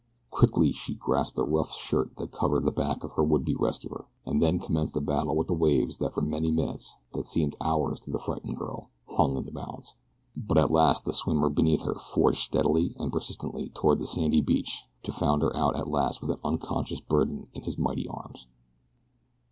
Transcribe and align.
Quickly 0.31 0.71
she 0.71 0.95
grasped 0.95 1.35
the 1.35 1.45
rough 1.45 1.71
shirt 1.71 2.15
that 2.17 2.31
covered 2.31 2.65
the 2.65 2.71
back 2.71 3.03
of 3.03 3.11
her 3.11 3.23
would 3.23 3.45
be 3.45 3.53
rescuer, 3.53 4.07
and 4.25 4.41
then 4.41 4.57
commenced 4.59 4.97
a 4.97 4.99
battle 4.99 5.35
with 5.35 5.45
the 5.45 5.53
waves 5.53 5.99
that 5.99 6.11
for 6.15 6.21
many 6.23 6.49
minutes, 6.49 6.95
that 7.13 7.27
seemed 7.27 7.55
hours 7.61 7.99
to 7.99 8.09
the 8.09 8.17
frightened 8.17 8.57
girl, 8.57 8.89
hung 9.09 9.37
in 9.37 9.43
the 9.43 9.51
balance; 9.51 9.93
but 10.35 10.57
at 10.57 10.71
last 10.71 11.05
the 11.05 11.13
swimmer 11.13 11.51
beneath 11.51 11.83
her 11.83 11.93
forged 11.93 12.39
steadily 12.39 12.95
and 12.97 13.13
persistently 13.13 13.69
toward 13.75 13.99
the 13.99 14.07
sandy 14.07 14.41
beach 14.41 14.85
to 15.03 15.11
flounder 15.11 15.55
out 15.55 15.75
at 15.75 15.87
last 15.87 16.19
with 16.19 16.31
an 16.31 16.39
unconscious 16.43 16.99
burden 16.99 17.45
in 17.53 17.61
his 17.61 17.77
mighty 17.77 18.07
arms. 18.07 18.47